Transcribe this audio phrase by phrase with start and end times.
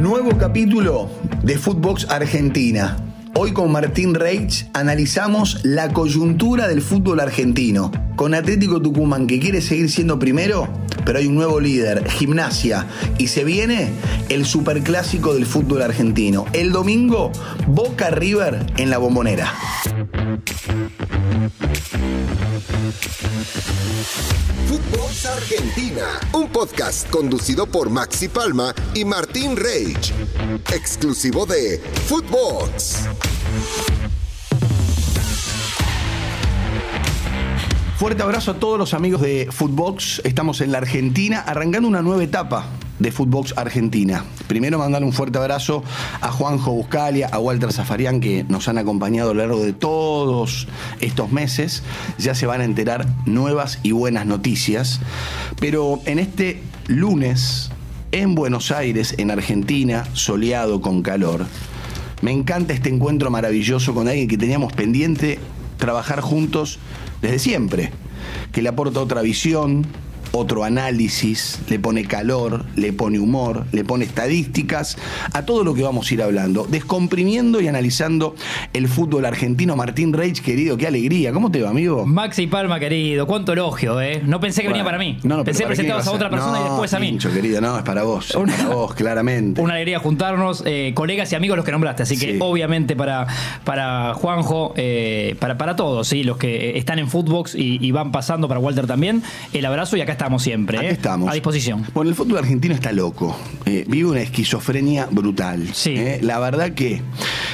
[0.00, 1.08] Nuevo capítulo
[1.42, 2.98] de Footbox Argentina.
[3.34, 7.90] Hoy con Martín Reich analizamos la coyuntura del fútbol argentino.
[8.14, 10.68] Con Atlético Tucumán que quiere seguir siendo primero,
[11.06, 12.86] pero hay un nuevo líder, gimnasia,
[13.16, 13.88] y se viene
[14.28, 16.44] el superclásico del fútbol argentino.
[16.52, 17.32] El domingo,
[17.66, 19.54] Boca River en la bombonera.
[24.68, 30.12] Footbox Argentina, un podcast conducido por Maxi Palma y Martín Reich,
[30.72, 33.08] exclusivo de Footbox.
[37.96, 40.20] Fuerte abrazo a todos los amigos de Footbox.
[40.22, 42.68] Estamos en la Argentina arrancando una nueva etapa
[42.98, 44.24] de Footbox Argentina.
[44.46, 45.82] Primero mandar un fuerte abrazo
[46.20, 50.68] a Juanjo Buscalia, a Walter Zafarian que nos han acompañado a lo largo de todos
[51.00, 51.82] estos meses.
[52.18, 55.00] Ya se van a enterar nuevas y buenas noticias.
[55.60, 57.70] Pero en este lunes,
[58.12, 61.46] en Buenos Aires, en Argentina, soleado con calor,
[62.22, 65.38] me encanta este encuentro maravilloso con alguien que teníamos pendiente
[65.76, 66.78] trabajar juntos
[67.20, 67.90] desde siempre,
[68.52, 69.86] que le aporta otra visión,
[70.36, 74.96] otro análisis, le pone calor, le pone humor, le pone estadísticas
[75.32, 78.34] a todo lo que vamos a ir hablando, descomprimiendo y analizando
[78.72, 79.76] el fútbol argentino.
[79.76, 81.32] Martín Reich, querido, qué alegría.
[81.32, 82.06] ¿Cómo te va, amigo?
[82.06, 84.22] Maxi Palma, querido, cuánto elogio, ¿eh?
[84.24, 85.18] No pensé que venía para mí.
[85.22, 87.08] No, no, pensé pero ¿para qué presentabas a otra persona No, y después a mí.
[87.08, 88.30] Pincho, querido, no, es para vos.
[88.30, 89.60] es para vos, claramente.
[89.60, 92.38] Una alegría juntarnos, eh, colegas y amigos los que nombraste, así que Sí.
[92.40, 93.26] obviamente para,
[93.64, 96.24] para Juanjo, eh, para, para todos, ¿sí?
[96.24, 100.00] los que están en Footbox y, y van pasando, para Walter también, el abrazo y
[100.00, 100.78] acá estamos siempre.
[100.78, 100.90] Aquí ¿eh?
[100.90, 101.30] estamos.
[101.30, 101.84] A disposición.
[101.94, 103.36] Bueno, el fútbol argentino está loco.
[103.64, 105.68] Eh, vive una esquizofrenia brutal.
[105.72, 105.94] Sí.
[105.96, 107.00] Eh, La verdad que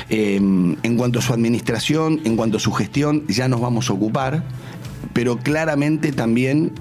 [0.09, 3.93] eh, en cuanto a su administración, en cuanto a su gestión, ya nos vamos a
[3.93, 4.43] ocupar,
[5.12, 6.73] pero claramente también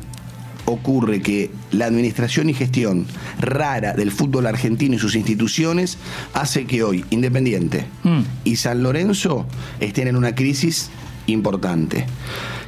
[0.66, 3.06] ocurre que la administración y gestión
[3.40, 5.98] rara del fútbol argentino y sus instituciones
[6.34, 8.20] hace que hoy Independiente Mm.
[8.46, 9.46] y San Lorenzo
[9.82, 10.90] estén en una crisis
[11.28, 12.06] importante.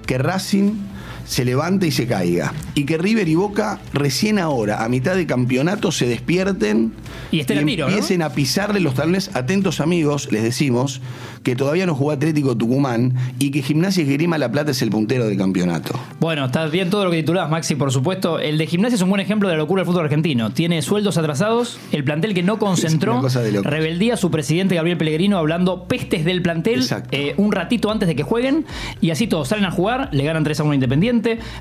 [0.05, 0.71] Que Racing
[1.25, 2.53] se levante y se caiga.
[2.75, 6.93] Y que River y Boca recién ahora, a mitad de campeonato, se despierten
[7.31, 7.91] Y estén a tiro, ¿no?
[7.91, 9.35] empiecen a pisarle los talones.
[9.35, 11.01] Atentos amigos, les decimos
[11.43, 14.89] que todavía no jugó Atlético Tucumán y que Gimnasia y Grima La Plata es el
[14.89, 15.99] puntero del campeonato.
[16.19, 18.39] Bueno, está bien todo lo que titulabas, Maxi, por supuesto.
[18.39, 20.51] El de gimnasia es un buen ejemplo de la locura del fútbol argentino.
[20.51, 23.21] Tiene sueldos atrasados, el plantel que no concentró,
[23.63, 28.23] rebeldía, su presidente Gabriel Pellegrino hablando pestes del plantel eh, un ratito antes de que
[28.23, 28.65] jueguen
[29.01, 31.12] y así todos salen a jugar, le ganan 3 a 1 Independiente,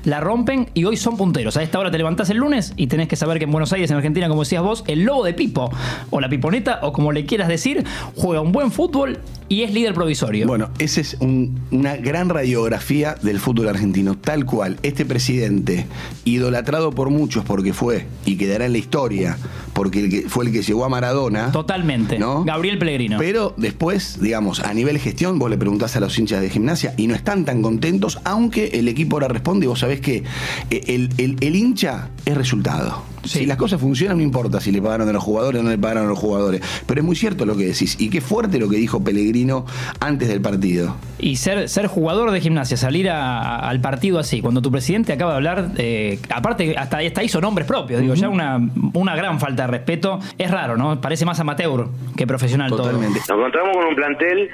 [0.05, 1.57] la rompen y hoy son punteros.
[1.57, 3.89] A esta hora te levantás el lunes y tenés que saber que en Buenos Aires,
[3.91, 5.71] en Argentina, como decías vos, el lobo de Pipo
[6.09, 7.83] o la Piponeta o como le quieras decir,
[8.15, 9.19] juega un buen fútbol
[9.49, 10.47] y es líder provisorio.
[10.47, 14.77] Bueno, esa es un- una gran radiografía del fútbol argentino, tal cual.
[14.81, 15.85] Este presidente,
[16.25, 19.37] idolatrado por muchos porque fue y quedará en la historia,
[19.73, 21.51] porque fue el que llegó a Maradona.
[21.51, 22.17] Totalmente.
[22.17, 22.43] ¿no?
[22.45, 23.17] Gabriel Pellegrino.
[23.19, 27.07] Pero después, digamos, a nivel gestión, vos le preguntás a los hinchas de gimnasia y
[27.07, 30.23] no están tan contentos, aunque el equipo ahora responde y vos sabés que
[30.69, 33.03] eh, el, el- el hincha es resultado.
[33.23, 33.39] Sí.
[33.39, 35.77] Si las cosas funcionan, no importa si le pagaron a los jugadores o no le
[35.77, 36.61] pagaron a los jugadores.
[36.85, 37.95] Pero es muy cierto lo que decís.
[38.01, 39.65] Y qué fuerte lo que dijo Pellegrino
[40.01, 40.97] antes del partido.
[41.19, 45.31] Y ser, ser jugador de gimnasia, salir a- al partido así, cuando tu presidente acaba
[45.31, 48.59] de hablar, eh, aparte hasta, hasta hizo nombres propios, digo, ya una,
[48.93, 50.19] una gran falta de respeto.
[50.37, 50.99] Es raro, ¿no?
[50.99, 51.87] Parece más amateur
[52.17, 53.19] que profesional Totalmente.
[53.19, 54.49] Nos encontramos con un plantel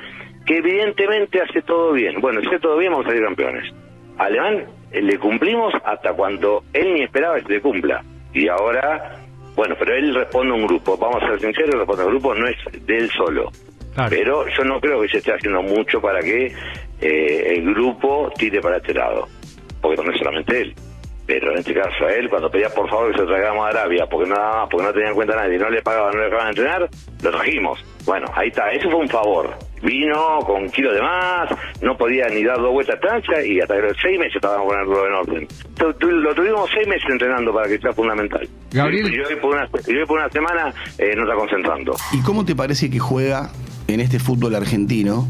[0.46, 2.22] que evidentemente hace todo bien.
[2.22, 3.64] Bueno, si hace todo bien, vamos a salir campeones.
[4.18, 8.04] Alemán le cumplimos hasta cuando él ni esperaba que se le cumpla.
[8.34, 9.18] Y ahora,
[9.56, 10.98] bueno, pero él responde a un grupo.
[10.98, 13.52] Vamos a ser sinceros, responde a un grupo, no es de él solo.
[14.10, 16.54] Pero yo no creo que se esté haciendo mucho para que
[17.02, 19.28] eh, el grupo tire para este lado.
[19.82, 20.76] Porque no es solamente él.
[21.26, 24.08] Pero en este caso a él, cuando pedía por favor que se traigamos a Arabia,
[24.10, 26.26] porque nada más, porque no tenía en cuenta a nadie, no le pagaban, no le
[26.26, 26.90] dejaban entrenar,
[27.22, 27.86] lo trajimos.
[28.06, 29.56] Bueno, ahí está, eso fue un favor.
[29.82, 31.50] Vino con kilos de más,
[31.82, 34.80] no podía ni dar dos vueltas a cancha y hasta los seis meses estábamos con
[34.80, 35.48] el todo en orden.
[35.78, 38.48] Tu- tu- Lo tuvimos seis meses entrenando para que sea fundamental.
[38.72, 39.14] Gabriel.
[39.14, 41.96] Y hoy por una, hoy por una semana eh, no está concentrando.
[42.12, 43.50] ¿Y cómo te parece que juega
[43.88, 45.28] en este fútbol argentino?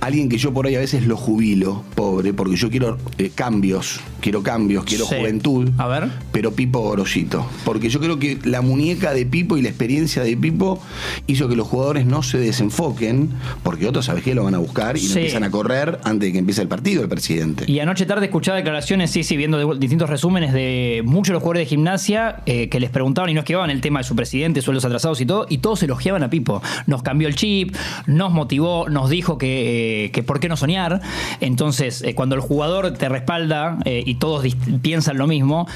[0.00, 4.00] Alguien que yo por ahí a veces lo jubilo, pobre, porque yo quiero eh, cambios,
[4.20, 5.16] quiero cambios, quiero Sí.
[5.18, 5.70] juventud.
[5.78, 6.08] A ver.
[6.32, 7.46] Pero Pipo Gorosito.
[7.64, 10.80] Porque yo creo que la muñeca de Pipo y la experiencia de Pipo
[11.26, 13.30] hizo que los jugadores no se desenfoquen,
[13.62, 14.34] porque otros, ¿sabes qué?
[14.34, 17.02] Lo van a buscar y lo empiezan a correr antes de que empiece el partido
[17.02, 17.64] el presidente.
[17.70, 21.42] Y anoche tarde escuchaba declaraciones, sí, sí, viendo de- distintos resúmenes de muchos de los
[21.42, 24.62] jugadores de gimnasia eh, que les preguntaban y no esquivaban el tema de su presidente,
[24.62, 26.62] sueldos atrasados y todo, y todos elogiaban a Pipo.
[26.86, 27.74] Nos cambió el chip,
[28.06, 31.00] nos motivó, nos dijo que que, eh, que por qué no soñar.
[31.40, 34.46] Entonces, eh, cuando el jugador te respalda eh, y todos
[34.80, 35.66] piensan lo mismo,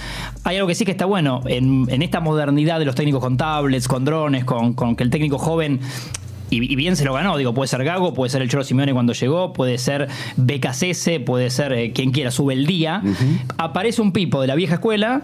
[0.45, 1.43] hay algo que sí que está bueno.
[1.47, 5.11] En, en esta modernidad de los técnicos con tablets, con drones, con, con que el
[5.11, 5.81] técnico joven.
[6.49, 9.13] Y, bien se lo ganó, digo, puede ser Gago, puede ser el Cholo Simeone cuando
[9.13, 10.07] llegó, puede ser
[10.37, 13.03] BKCS, puede ser eh, quien quiera, sube el día.
[13.59, 15.23] Aparece un pipo de la vieja escuela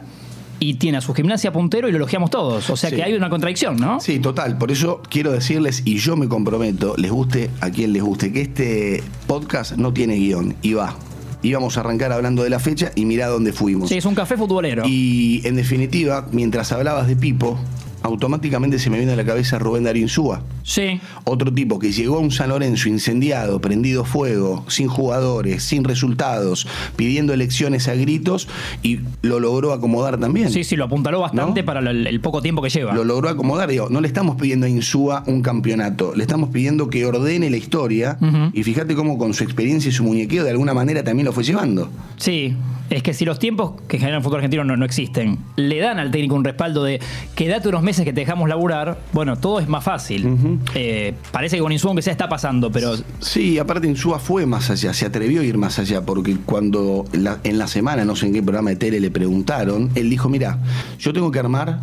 [0.63, 2.71] y tiene a su gimnasia puntero y lo elogiamos todos.
[2.71, 2.97] O sea Sí.
[2.97, 3.99] que hay una contradicción, ¿no?
[4.01, 4.59] Sí, total.
[4.59, 8.43] Por eso quiero decirles, y yo me comprometo, les guste a quien les guste, que
[8.43, 10.97] este podcast no tiene guion y va.
[11.43, 13.89] Íbamos a arrancar hablando de la fecha y mirá dónde fuimos.
[13.89, 14.85] Sí, es un café futbolero.
[14.87, 17.59] Y en definitiva, mientras hablabas de Pipo,
[18.03, 20.43] automáticamente se me viene a la cabeza Rubén Darín Súa.
[20.63, 21.01] Sí.
[21.25, 26.67] Otro tipo que llegó a un San Lorenzo incendiado, prendido fuego, sin jugadores, sin resultados,
[26.97, 28.49] pidiendo elecciones a gritos
[28.83, 30.51] y lo logró acomodar también.
[30.51, 31.67] Sí, sí, lo apuntaló bastante ¿No?
[31.67, 32.95] para el, el poco tiempo que lleva.
[32.95, 33.69] Lo logró acomodar.
[33.69, 37.57] Digo, no le estamos pidiendo a Insúa un campeonato, le estamos pidiendo que ordene la
[37.57, 38.19] historia
[38.53, 41.45] y fíjate cómo con su experiencia y su muñequeo de alguna manera también lo fue
[41.45, 41.91] llevando.
[42.17, 42.55] Sí,
[42.97, 45.99] es que si los tiempos que generan el fútbol argentino no, no existen, le dan
[45.99, 47.01] al técnico un respaldo de
[47.35, 50.59] quédate unos meses que te dejamos laburar, bueno, todo es más fácil.
[50.75, 54.71] Eh, parece que con Insúa aunque sea está pasando, pero Sí, aparte Insúa fue más
[54.71, 58.27] allá, se atrevió a ir más allá, porque cuando la- en la semana, no sé
[58.27, 60.59] en qué programa de tele le preguntaron, él dijo, mira,
[60.99, 61.81] yo tengo que armar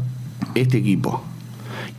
[0.56, 1.24] este equipo.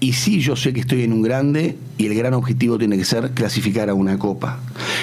[0.03, 3.05] Y sí, yo sé que estoy en un grande y el gran objetivo tiene que
[3.05, 4.59] ser clasificar a una copa.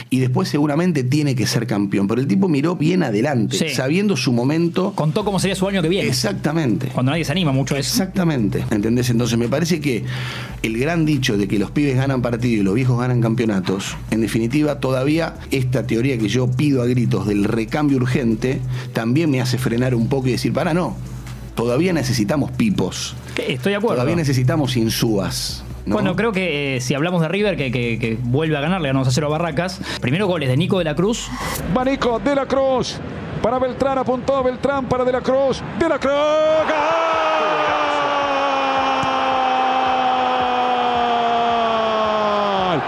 [0.09, 2.07] Y después seguramente tiene que ser campeón.
[2.07, 3.69] Pero el tipo miró bien adelante, Sí.
[3.75, 4.93] sabiendo su momento.
[4.95, 6.07] contó cómo sería su año que viene.
[6.09, 6.87] Exactamente.
[6.87, 7.87] Cuando nadie se anima mucho es.
[7.87, 9.11] Exactamente, ¿entendés?
[9.11, 10.03] Entonces me parece que
[10.63, 14.21] el gran dicho de que los pibes ganan partidos y los viejos ganan campeonatos, en
[14.21, 18.61] definitiva todavía esta teoría que yo pido a gritos del recambio urgente,
[18.93, 20.95] también me hace frenar un poco y decir, para no,
[21.57, 23.95] todavía necesitamos pipos, Estoy de acuerdo.
[23.95, 25.63] todavía necesitamos insúas.
[25.85, 25.93] ¿no?
[25.95, 28.87] Bueno, creo que eh, si hablamos de River, que, que- que vuelve a ganar, le
[28.89, 29.79] ganamos a cero a Barracas.
[30.01, 31.27] Primero goles de Nico de la Cruz.
[31.73, 32.97] Manico de la Cruz.
[33.41, 35.61] Para Beltrán, apuntó Beltrán para De la Cruz.
[35.79, 36.11] De la Cruz.
[36.11, 37.86] ¡Gol!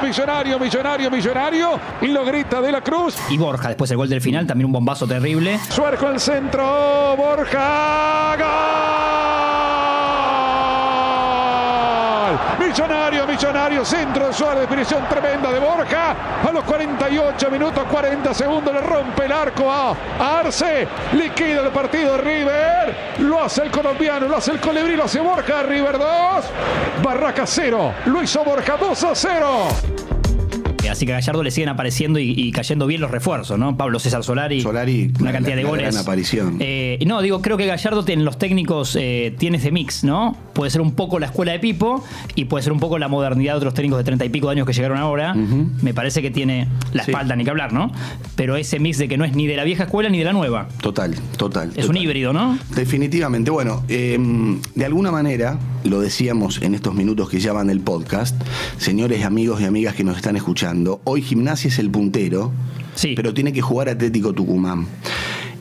[0.01, 1.80] Millonario, millonario, millonario.
[2.01, 3.18] Y lo grita De la Cruz.
[3.30, 5.60] Y Borja, después el gol del final, también un bombazo terrible.
[5.69, 7.16] Suerjo al centro.
[7.18, 8.36] Borja.
[8.38, 9.10] ¡Gol!
[12.60, 13.84] Millonario, millonario.
[13.84, 14.62] Centro de Suárez.
[14.62, 16.16] Definición tremenda de Borja.
[16.48, 20.88] A los 48 minutos 40 segundos le rompe el arco a, Arce.
[21.13, 22.95] Liquida el partido River.
[23.19, 25.63] Lo hace el colombiano, lo hace el colibrí, lo hace Borja.
[25.63, 26.06] River 2.
[27.04, 27.94] Barraca 0.
[28.06, 29.68] Lo hizo Borja 2 a 0.
[30.90, 33.78] Eh, Así que a Gallardo le siguen apareciendo y, y cayendo bien los refuerzos, ¿no?
[33.78, 34.62] Pablo César Solari.
[34.62, 35.88] Solari, una la- cantidad de goles.
[35.94, 36.58] gran aparición.
[36.60, 40.36] Eh, no, digo, creo que Gallardo en los técnicos eh, tiene ese mix, ¿no?
[40.54, 42.04] Puede ser un poco la escuela de Pipo
[42.36, 44.54] y puede ser un poco la modernidad de otros técnicos de treinta y pico de
[44.54, 45.34] años que llegaron ahora.
[45.34, 47.12] Me parece que tiene la Sí.
[47.12, 47.92] espalda, ni que hablar, ¿no?
[48.36, 50.34] Pero ese mix de que no es ni de la vieja escuela ni de la
[50.34, 50.68] nueva.
[50.82, 51.72] Total, total.
[51.76, 52.58] Es un híbrido, ¿no?
[52.76, 53.52] Definitivamente.
[53.52, 54.18] Bueno, eh,
[54.76, 58.36] de alguna manera, lo decíamos en estos minutos que ya van del podcast,
[58.78, 62.52] señores amigos y amigas que nos están escuchando, hoy Gimnasia es el puntero,
[62.96, 63.14] Sí.
[63.16, 64.86] pero tiene que jugar Atlético Tucumán.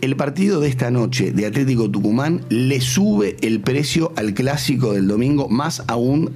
[0.01, 5.09] El partido de esta noche de Atlético Tucumán le sube el precio al clásico del
[5.09, 6.31] domingo, más aún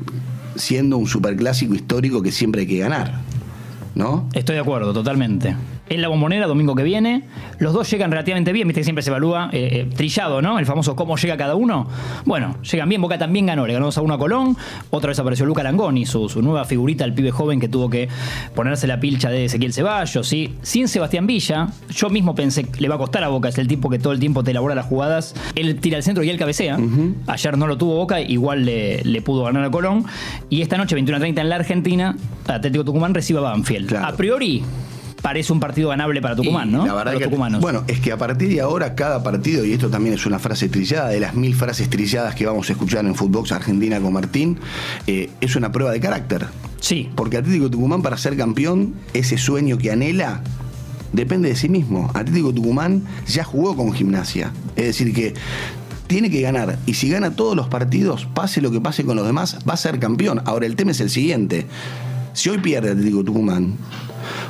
[0.57, 3.21] siendo un superclásico histórico que siempre hay que ganar.
[3.95, 4.29] ¿No?
[4.33, 5.55] Estoy de acuerdo, totalmente.
[5.93, 7.25] En la bombonera, domingo que viene,
[7.59, 10.59] los dos llegan relativamente bien, viste que siempre se evalúa eh, eh, trillado, ¿no?
[10.59, 11.87] El famoso cómo llega cada uno.
[12.25, 14.57] Bueno, llegan bien, Boca también ganó, le ganó 2 a 1 a Colón,
[14.89, 18.09] otra vez apareció Luca Langoni, su, su nueva figurita, el pibe joven que tuvo que
[18.55, 20.55] ponerse la pilcha de Ezequiel Ceballos, ¿sí?
[20.63, 23.69] Sin Sebastián Villa, yo mismo pensé que le va a costar a Boca, es el
[23.69, 26.39] tipo que todo el tiempo te elabora las jugadas, él tira al centro y él
[26.39, 26.79] cabecea.
[27.27, 30.07] Ayer no lo tuvo Boca, igual le, le pudo ganar a Colón.
[30.49, 33.89] Y esta noche, 21 a 30 en la Argentina, Atlético Tucumán recibe a Banfield.
[33.89, 34.07] Claro.
[34.07, 34.63] A priori,
[35.23, 36.79] parece un partido ganable para Tucumán, Y ¿no?
[36.85, 37.61] La verdad Para los que, tucumanos.
[37.61, 40.69] Bueno, es que a partir de ahora cada partido, y esto también es una frase
[40.69, 44.59] trillada, de las mil frases trilladas que vamos a escuchar en Footbox Argentina con Martín,
[45.07, 46.47] eh, es una prueba de carácter.
[46.81, 47.09] sí.
[47.15, 50.43] Porque Atlético Tucumán para ser campeón, ese sueño que anhela,
[51.13, 52.11] depende de sí mismo.
[52.15, 54.53] Atlético Tucumán ya jugó con gimnasia.
[54.77, 55.35] Es decir, que
[56.09, 56.79] tiene que ganar.
[56.87, 59.77] Y si gana todos los partidos, pase lo que pase con los demás, va a
[59.77, 60.43] ser campeón.
[60.45, 61.67] Ahora el tema es el siguiente.
[62.35, 63.77] Si hoy pierde Atlético Tucumán,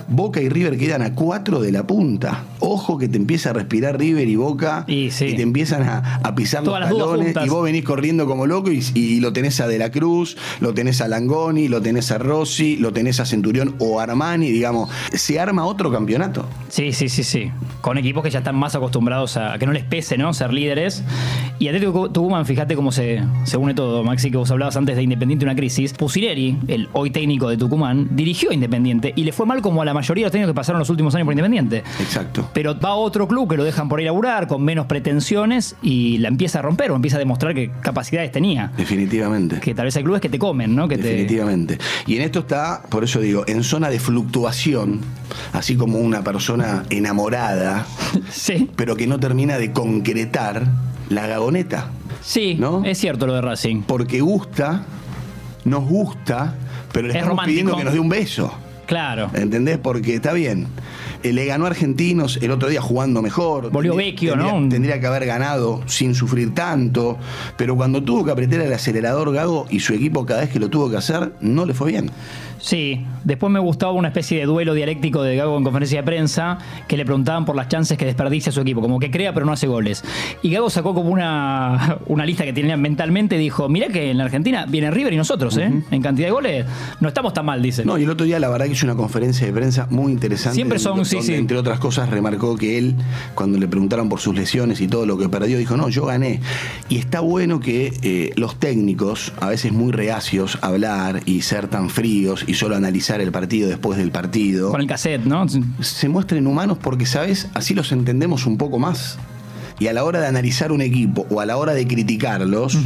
[0.09, 2.45] Boca y River quedan a cuatro de la punta.
[2.61, 5.35] Ojo que te empieza a respirar River y Boca Y sí.
[5.35, 8.83] te empiezan a, a pisar Todas los talones y vos venís corriendo como loco y,
[8.95, 12.77] y lo tenés a De la Cruz, lo tenés a Langoni, lo tenés a Rossi,
[12.77, 16.47] lo tenés a Centurión o Armani, digamos, se arma otro campeonato.
[16.69, 17.51] Sí, sí, sí, sí.
[17.81, 20.33] Con equipos que ya están más acostumbrados a, a que no les pese, ¿no?
[20.35, 21.03] Ser líderes.
[21.59, 25.03] Y Atlético Tucumán, fíjate cómo se, se une todo, Maxi, que vos hablabas antes de
[25.05, 25.93] Independiente una crisis.
[25.93, 29.85] Pusineri, el hoy técnico de Tucumán, dirigió a Independiente y le fue mal como a
[29.85, 31.85] la mayoría de los técnicos que pasaron los últimos años por Independiente.
[32.01, 32.51] Exacto.
[32.53, 35.77] Pero va a otro club que lo dejan por ir a laburar, con menos pretensiones,
[35.83, 38.73] y la empieza a romper o empieza a demostrar que capacidades tenía.
[38.77, 39.61] Definitivamente.
[39.61, 40.89] Que tal vez hay clubes que te comen, ¿no?
[40.89, 41.79] Que te- Definitivamente.
[42.09, 45.01] Y en esto está, por eso digo, en zona de fluctuación,
[45.53, 47.87] así como una persona enamorada,
[48.31, 50.67] Sí, pero que no termina de concretar
[51.09, 51.91] la gagoneta.
[52.23, 52.85] sí, ¿No?
[52.85, 53.83] es cierto lo de Racing.
[53.83, 54.85] Porque gusta,
[55.65, 56.55] nos gusta,
[56.93, 57.51] pero le Es estamos romántico.
[57.53, 58.53] pidiendo que nos dé un beso.
[58.87, 59.31] Claro.
[59.35, 59.79] ¿Entendés?
[59.79, 60.67] Porque está bien.
[61.23, 63.71] Eh, Le ganó a Argentinos el otro día jugando mejor.
[63.71, 64.55] Volvió Vecchio, ¿no?
[64.57, 67.17] Un- Tendría que haber ganado sin sufrir tanto.
[67.57, 70.69] Pero cuando tuvo que apretar el acelerador Gago y su equipo cada vez que lo
[70.69, 72.11] tuvo que hacer, no le fue bien.
[72.63, 76.59] Sí, después me gustaba una especie de duelo dialéctico de Gago en conferencia de prensa
[76.87, 79.51] que le preguntaban por las chances que desperdicia su equipo, como que crea pero no
[79.53, 80.05] hace goles.
[80.43, 84.19] Y Gago sacó como una, una lista que tenía mentalmente y dijo, mirá que en
[84.19, 85.73] la Argentina viene River y nosotros, ¿eh?
[85.91, 86.67] En cantidad de goles
[87.01, 87.85] no estamos tan mal, dice.
[87.85, 90.55] No, y el otro día la verdad que hizo una conferencia de prensa muy interesante.
[90.55, 91.39] Siempre son, donde- sí, donde, sí.
[91.39, 92.95] Entre otras cosas, remarcó que él,
[93.35, 96.39] cuando le preguntaron por sus lesiones y todo lo que perdió, dijo, no, yo gané.
[96.89, 101.67] Y está bueno que eh, los técnicos, a veces muy reacios a hablar y ser
[101.67, 105.47] tan fríos y solo analizar el partido después del partido, Con el cassette, ¿no?
[105.81, 107.49] se muestren humanos porque, ¿sabes?
[107.55, 109.19] Así los entendemos un poco más.
[109.83, 112.79] Y a la hora de analizar un equipo o a la hora de criticarlos,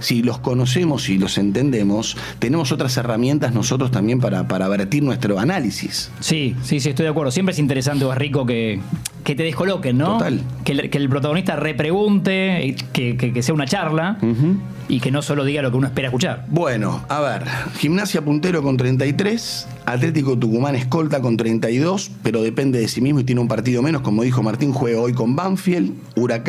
[0.00, 5.38] si los conocemos y los entendemos, tenemos otras herramientas nosotros también para, para vertir nuestro
[5.38, 6.10] análisis.
[6.20, 7.30] Sí, sí, sí, estoy de acuerdo.
[7.30, 8.80] Siempre es interesante o es rico que,
[9.24, 10.18] que te descoloquen, ¿no?
[10.18, 10.42] Total.
[10.64, 14.18] Que el, que el protagonista repregunte, que, que- que sea una charla
[14.88, 16.44] y que no solo diga lo que uno espera escuchar.
[16.48, 17.44] Bueno, a ver,
[17.78, 23.24] Gimnasia puntero con 33, Atlético Tucumán escolta con 32, pero depende de sí mismo y
[23.24, 26.41] tiene un partido menos, como dijo Martín, juega hoy con Banfield, Huracán.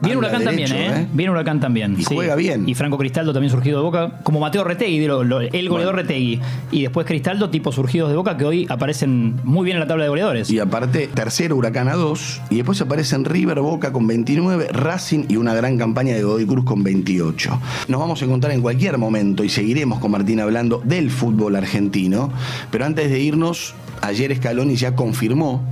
[0.00, 1.08] Viene anda Huracán derecho, también, ¿eh?
[1.12, 1.96] Viene Huracán también.
[1.98, 2.68] Y juega bien.
[2.68, 6.40] Y Franco Cristaldo también surgido de Boca, como Mateo Retegui, lo- lo- el goleador Retegui.
[6.72, 10.02] Y después Cristaldo, tipo surgidos de Boca, que hoy aparecen muy bien en la tabla
[10.04, 10.50] de goleadores.
[10.50, 12.40] Y aparte, tercero Huracán a 2.
[12.50, 16.64] Y después aparecen River, Boca con 29, Racing y una gran campaña de Godoy Cruz
[16.64, 17.60] con 28.
[17.86, 22.32] Nos vamos a encontrar en cualquier momento y seguiremos con Martín hablando del fútbol argentino.
[22.72, 25.62] Pero antes de irnos, ayer Scaloni ya confirmó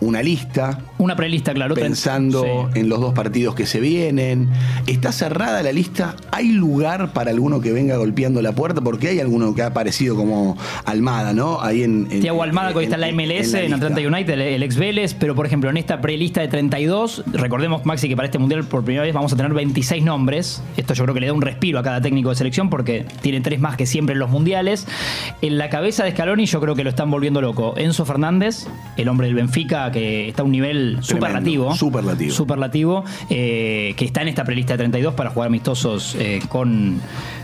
[0.00, 1.74] una lista Una prelista, claro.
[1.74, 2.80] pensando Sí.
[2.80, 4.48] en los dos partidos que se vienen.
[4.86, 6.16] ¿Está cerrada la lista?
[6.30, 8.80] ¿Hay lugar para alguno que venga golpeando la puerta?
[8.80, 11.60] Porque hay alguno que ha aparecido como Almada, ¿no?
[11.60, 12.08] Ahí en.
[12.10, 13.76] en- Tiago Almada, que hoy está en la MLS, en, lista.
[13.86, 17.84] Atlanta United, el, el ex Vélez, pero por ejemplo, en esta prelista de 32, recordemos,
[17.86, 20.62] Maxi, que para este mundial por primera vez vamos a tener 26 nombres.
[20.76, 23.40] Esto yo creo que le da un respiro a cada técnico de selección porque tiene
[23.40, 24.86] tres más que siempre en los mundiales.
[25.42, 27.74] En la cabeza de Scaloni, yo creo que lo están volviendo loco.
[27.76, 31.74] Enzo Fernández, el hombre del Benfica, que está a un nivel superlativo.
[31.74, 32.32] superlativo.
[32.32, 37.00] Superlativo, eh, que está en esta prelista de 32 para jugar amistosos eh, con.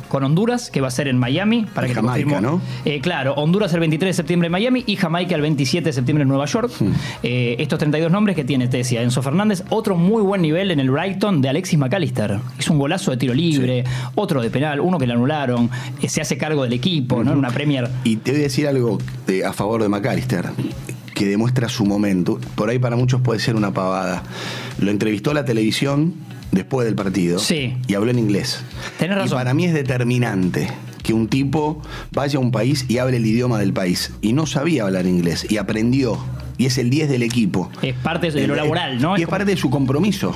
[0.09, 2.39] Con Honduras, que va a ser en Miami, para Y que te Jamaica.
[2.43, 2.61] ¿no?
[2.85, 6.21] Eh, claro, Honduras el 23 de septiembre en Miami y Jamaica el 27 de septiembre
[6.25, 6.71] en Nueva York.
[6.79, 6.91] Hmm.
[7.23, 9.65] Eh, estos 32 nombres que tiene, te decía, Enzo Fernández.
[9.71, 12.41] Otro muy buen nivel en el Brighton de Alexis McAllister.
[12.59, 13.85] Hizo un golazo de tiro libre,
[14.15, 15.71] otro de penal, uno que le anularon.
[16.03, 17.33] eh, se hace cargo del equipo, ¿no?
[17.33, 17.89] En una Premier.
[18.05, 20.45] Y te voy a decir algo de- a favor de McAllister,
[21.15, 22.39] que demuestra su momento.
[22.55, 24.23] Por ahí para muchos puede ser una pavada.
[24.79, 26.15] Lo entrevistó la televisión
[26.51, 27.77] después del partido Sí.
[27.87, 28.61] y habló en inglés.
[28.99, 29.39] Tenés Y razón.
[29.39, 30.69] para mí es determinante
[31.03, 34.13] que un tipo vaya a un país y hable el idioma del país.
[34.21, 36.19] Y no sabía hablar inglés y aprendió.
[36.59, 37.71] Y es el 10 del equipo.
[37.83, 39.15] Es parte de lo laboral, ¿no?
[39.17, 40.33] Y Es es parte de su compromiso.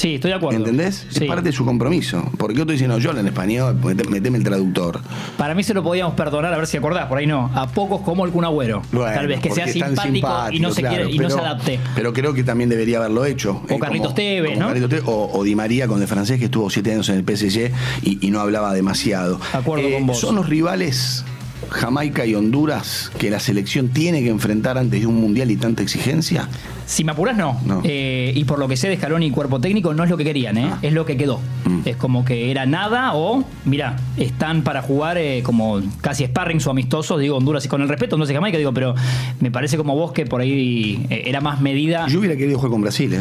[0.00, 0.56] Sí, estoy de acuerdo.
[0.58, 1.06] ¿Entendés?
[1.10, 1.24] Sí.
[1.24, 2.24] Es parte de su compromiso.
[2.38, 4.98] Porque otro dice, no, yo hablo en español, mete- meteme el traductor.
[5.36, 7.50] Para mí se lo podíamos perdonar, a ver si acordás, por ahí no.
[7.54, 8.80] A pocos como el Kun Agüero.
[8.92, 11.78] Bueno, Tal vez que sea simpático, y no se claro, quiere y no se adapte.
[11.94, 13.62] Pero creo que también debería haberlo hecho.
[13.68, 14.68] O Carlitos Tevez, ¿no?
[14.68, 17.70] Carlitos o, o Di María con el francés que estuvo siete años en el PSG
[18.02, 19.36] y, y no hablaba demasiado.
[19.36, 20.18] Eh, Acuerdo con vos.
[20.18, 21.26] Son los rivales
[21.68, 25.82] Jamaica y Honduras que la selección tiene que enfrentar antes de un mundial y tanta
[25.82, 26.48] exigencia.
[26.90, 27.56] Si me apuras, no.
[27.64, 27.82] No.
[27.84, 30.24] Eh, y por lo que sé de Scaloni y cuerpo técnico, no es lo que
[30.24, 30.72] querían, ¿eh?
[30.82, 31.38] es lo que quedó.
[31.64, 31.82] Mm.
[31.84, 36.72] Es como que era nada o, mira, están para jugar eh, como casi sparrings o
[36.72, 38.96] amistosos, digo Honduras y con el respeto, no sé Jamaica, digo, pero
[39.38, 42.08] me parece como vos que por ahí eh, era más medida.
[42.08, 43.20] Yo hubiera querido jugar con Brasil, ¿eh?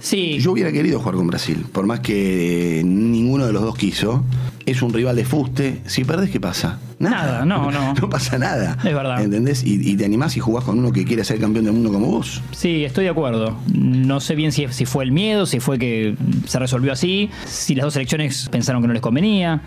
[0.00, 4.24] sí, Yo hubiera querido jugar con Brasil, por más que ninguno de los dos quiso.
[4.66, 5.80] Es un rival de fuste.
[5.86, 6.80] Si perdés, ¿qué pasa?
[6.98, 7.94] Nada, no, no.
[7.94, 8.76] No pasa nada.
[8.78, 9.22] Es verdad.
[9.22, 9.62] ¿Entendés?
[9.64, 12.06] Y, y te animás y jugás con uno que quiere ser campeón del mundo como
[12.08, 12.42] vos.
[12.50, 13.56] Sí, estoy de acuerdo.
[13.72, 17.74] No sé bien si, si fue el miedo, si fue que se resolvió así, si
[17.76, 19.60] las dos selecciones pensaron que no les convenía,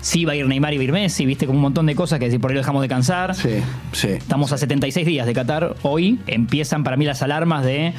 [0.00, 1.94] si iba a ir Neymar y iba a ir Messi, viste, como un montón de
[1.96, 3.34] cosas que si por ahí lo dejamos de cansar.
[3.34, 3.56] Sí,
[3.92, 4.08] sí.
[4.08, 5.74] Estamos a 76 días de Qatar.
[5.82, 7.92] Hoy empiezan para mí las alarmas de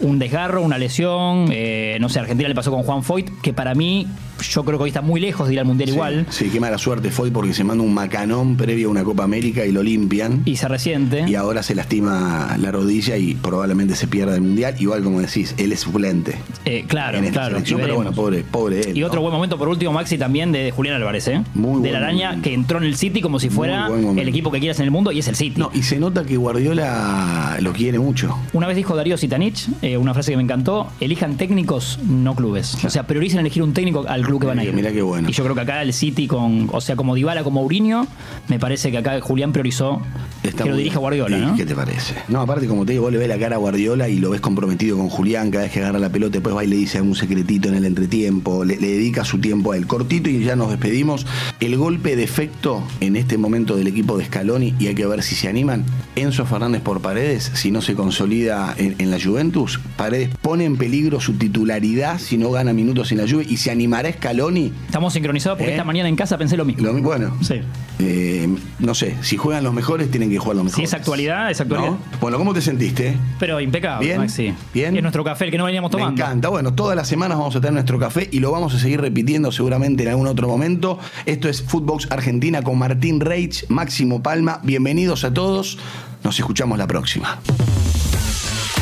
[0.00, 1.48] un desgarro, una lesión.
[1.52, 4.06] eh, no sé, Argentina le pasó con Juan Foyt, que para mí,
[4.50, 6.26] yo creo que hoy está muy lejos de ir al Mundial igual.
[6.30, 9.64] Sí, qué mala suerte fue porque se manda un macanón previo a una Copa América
[9.66, 10.42] y lo limpian.
[10.44, 11.24] Y se resiente.
[11.26, 14.74] Y ahora se lastima la rodilla y probablemente se pierda el mundial.
[14.78, 17.58] Igual, como decís, él es suplente Eh, claro, claro.
[17.76, 18.96] pero bueno, pobre, pobre él.
[18.96, 19.06] Y ¿no?
[19.08, 21.42] otro buen momento, por último, Maxi, también de Julián Álvarez, ¿eh?
[21.54, 22.48] Muy de la araña, momento.
[22.48, 25.10] que entró en el City como si fuera el equipo que quieras en el mundo,
[25.12, 25.54] y es el City.
[25.58, 28.36] No, y se nota que Guardiola lo quiere mucho.
[28.52, 32.84] Una vez dijo Darío Sitanich, eh, una frase que me encantó, elijan técnicos, no clubes.
[32.84, 34.72] O sea, prioricen elegir un técnico al club que van a ir.
[34.72, 35.28] mirá qué bueno.
[35.28, 38.06] Y yo creo que acá el City, con, o sea, como Dybala, como Mourinho,
[38.48, 40.02] me parece que acá Julián priorizó
[40.48, 40.94] Está que lo bien.
[40.94, 41.56] Guardiola, ¿Y ¿no?
[41.56, 42.14] ¿Qué te parece?
[42.28, 44.40] No, aparte, como te digo, vos le ves la cara a Guardiola y lo ves
[44.40, 45.50] comprometido con Julián.
[45.50, 47.84] Cada vez que agarra la pelota, después va y le dice algún secretito en el
[47.84, 48.64] entretiempo.
[48.64, 49.86] Le, le dedica su tiempo a él.
[49.86, 51.26] Cortito y ya nos despedimos.
[51.60, 55.22] El golpe de efecto en este momento del equipo de Scaloni, y hay que ver
[55.22, 55.84] si se animan.
[56.16, 60.78] Enzo Fernández por Paredes, si no se consolida en, en la Juventus, Paredes pone en
[60.78, 63.44] peligro su titularidad si no gana minutos en la Juve.
[63.46, 64.72] Y se animará Scaloni.
[64.86, 65.74] Estamos sincronizados porque ¿Eh?
[65.74, 66.84] esta mañana en casa pensé lo mismo.
[66.86, 67.56] Lo bueno, Sí.
[67.98, 70.88] eh, no sé, si juegan los mejores, tienen que jugar los Si mejores.
[70.88, 71.90] es actualidad, es actualidad.
[71.90, 71.98] ¿No?
[72.22, 73.14] Bueno, ¿cómo te sentiste?
[73.38, 74.54] Pero impecable, Bien, Maxi.
[74.72, 74.96] bien.
[74.96, 76.12] Es nuestro café, el que no veníamos tomando.
[76.16, 76.48] Me encanta.
[76.48, 79.52] Bueno, todas las semanas vamos a tener nuestro café y lo vamos a seguir repitiendo
[79.52, 80.98] seguramente en algún otro momento.
[81.26, 84.60] Esto es Footbox Argentina con Martín Reich, Máximo Palma.
[84.62, 85.76] Bienvenidos a todos.
[86.24, 87.38] Nos escuchamos la próxima.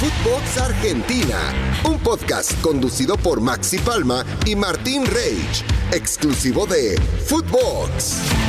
[0.07, 6.97] Footbox Argentina, un podcast conducido por Maxi Palma y Martín Reich, exclusivo de
[7.27, 8.46] Footbox.